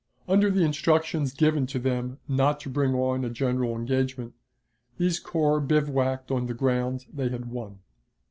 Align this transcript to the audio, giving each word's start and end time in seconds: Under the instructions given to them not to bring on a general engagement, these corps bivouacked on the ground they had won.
Under 0.27 0.49
the 0.49 0.63
instructions 0.65 1.31
given 1.31 1.67
to 1.67 1.77
them 1.77 2.17
not 2.27 2.59
to 2.61 2.69
bring 2.71 2.95
on 2.95 3.23
a 3.23 3.29
general 3.29 3.75
engagement, 3.75 4.33
these 4.97 5.19
corps 5.19 5.59
bivouacked 5.61 6.31
on 6.31 6.47
the 6.47 6.55
ground 6.55 7.05
they 7.13 7.29
had 7.29 7.45
won. 7.51 7.81